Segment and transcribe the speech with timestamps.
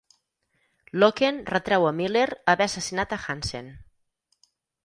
[1.03, 3.73] Locken retreu a Miller haver assassinat a Hansen.